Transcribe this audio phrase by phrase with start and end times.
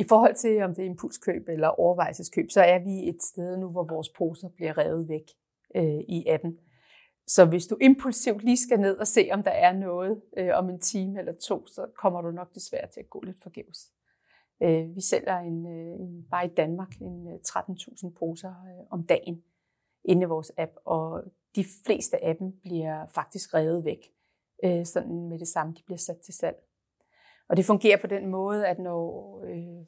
[0.00, 3.68] I forhold til, om det er impulskøb eller overvejelseskøb, så er vi et sted nu,
[3.70, 5.30] hvor vores poser bliver revet væk
[5.76, 6.58] øh, i appen.
[7.26, 10.70] Så hvis du impulsivt lige skal ned og se, om der er noget øh, om
[10.70, 13.92] en time eller to, så kommer du nok desværre til at gå lidt forgæves.
[14.62, 19.02] Øh, vi sælger en, øh, en, bare i Danmark en øh, 13.000 poser øh, om
[19.02, 19.42] dagen
[20.04, 21.24] inde i vores app, og
[21.56, 24.12] de fleste af dem bliver faktisk revet væk,
[24.64, 26.56] øh, sådan med det samme, de bliver sat til salg.
[27.50, 29.86] Og det fungerer på den måde, at når øh,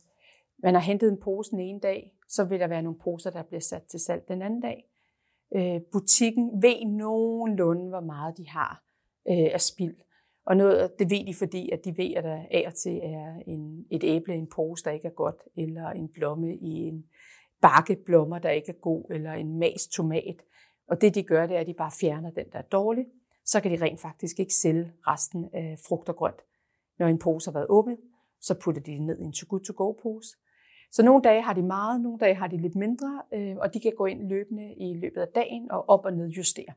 [0.62, 3.42] man har hentet en pose den ene dag, så vil der være nogle poser, der
[3.42, 4.84] bliver sat til salg den anden dag.
[5.56, 8.82] Øh, butikken ved nogenlunde, hvor meget de har
[9.28, 9.96] øh, af spild.
[10.46, 13.42] Og noget, det ved de, fordi at de ved, at der af og til er
[13.46, 17.04] en, et æble i en pose, der ikke er godt, eller en blomme i en
[17.60, 20.42] bakke blommer, der ikke er god, eller en mas tomat.
[20.88, 23.06] Og det de gør, det er, at de bare fjerner den, der er dårlig.
[23.44, 26.42] Så kan de rent faktisk ikke sælge resten af frugt og grønt.
[27.02, 27.98] Når en pose har været åbnet,
[28.40, 30.36] så putter de det ned i en to-good-to-go-pose.
[30.90, 33.80] Så nogle dage har de meget, nogle dage har de lidt mindre, øh, og de
[33.80, 36.74] kan gå ind løbende i løbet af dagen og op og ned justere.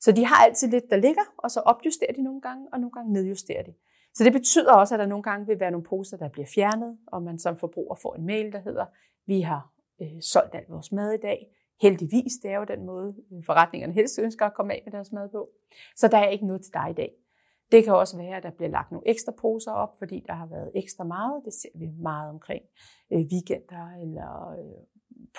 [0.00, 2.92] Så de har altid lidt, der ligger, og så opjusterer de nogle gange, og nogle
[2.92, 3.74] gange nedjusterer de.
[4.14, 6.98] Så det betyder også, at der nogle gange vil være nogle poser, der bliver fjernet,
[7.06, 8.86] og man som forbruger får en mail, der hedder,
[9.26, 9.72] vi har
[10.02, 11.46] øh, solgt alt vores mad i dag.
[11.82, 13.14] Heldigvis, det er jo den måde,
[13.46, 15.48] forretningerne helst ønsker at komme af med deres mad på.
[15.96, 17.12] Så der er ikke noget til dig i dag.
[17.72, 20.46] Det kan også være, at der bliver lagt nogle ekstra poser op, fordi der har
[20.46, 21.44] været ekstra meget.
[21.44, 22.62] Det ser vi meget omkring
[23.12, 24.84] øh, weekender eller øh,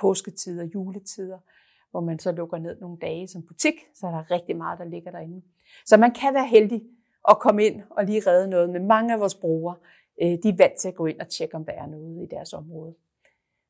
[0.02, 1.40] påsketider, juletider,
[1.92, 4.86] hvor man så lukker ned nogle dage som butik, så er der rigtig meget, der
[4.86, 5.42] ligger derinde.
[5.86, 6.84] Så man kan være heldig
[7.30, 9.76] at komme ind og lige redde noget med mange af vores brugere.
[10.22, 12.28] Øh, de er vant til at gå ind og tjekke, om der er noget i
[12.32, 12.96] deres område.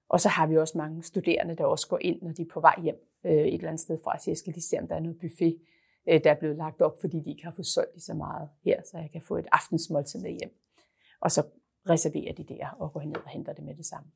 [0.09, 2.59] Og så har vi også mange studerende, der også går ind, når de er på
[2.59, 4.95] vej hjem øh, et eller andet sted fra, så jeg skal lige se, om der
[4.95, 5.57] er noget buffet,
[6.07, 8.49] Øh, der er blevet lagt op, fordi de ikke har fået solgt lige så meget
[8.65, 10.59] her, så jeg kan få et aftensmåltid med hjem.
[11.21, 11.43] Og så
[11.89, 14.11] reserverer de der og går ned og henter det med det samme.